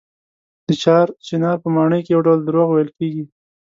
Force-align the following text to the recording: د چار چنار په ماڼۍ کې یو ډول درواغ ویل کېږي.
د 0.67 0.69
چار 0.83 1.05
چنار 1.27 1.55
په 1.63 1.69
ماڼۍ 1.75 2.01
کې 2.05 2.11
یو 2.13 2.21
ډول 2.27 2.39
درواغ 2.43 2.69
ویل 2.71 2.89
کېږي. 2.97 3.23